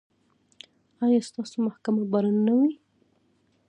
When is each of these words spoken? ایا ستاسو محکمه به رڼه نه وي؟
ایا 1.03 1.19
ستاسو 1.29 1.55
محکمه 1.67 2.03
به 2.11 2.17
رڼه 2.23 2.41
نه 2.45 2.53
وي؟ 2.59 2.71